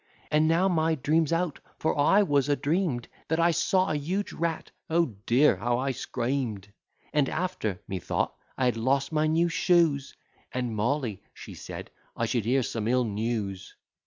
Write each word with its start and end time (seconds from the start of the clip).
And 0.31 0.47
now 0.47 0.67
my 0.67 0.95
dream's 0.95 1.31
out; 1.31 1.59
for 1.77 1.95
I 1.95 2.23
was 2.23 2.49
a 2.49 2.55
dream'd 2.55 3.07
That 3.27 3.39
I 3.39 3.51
saw 3.51 3.91
a 3.91 3.95
huge 3.95 4.33
rat 4.33 4.71
O 4.89 5.13
dear, 5.27 5.57
how 5.57 5.77
I 5.77 5.91
scream'd! 5.91 6.73
And 7.13 7.29
after, 7.29 7.79
methought, 7.87 8.33
I 8.57 8.65
had 8.65 8.77
lost 8.77 9.11
my 9.11 9.27
new 9.27 9.47
shoes; 9.47 10.15
And 10.51 10.75
Molly, 10.75 11.21
she 11.35 11.53
said, 11.53 11.91
I 12.17 12.25
should 12.25 12.45
hear 12.45 12.63
some 12.63 12.87
ill 12.87 13.03
news. 13.05 13.75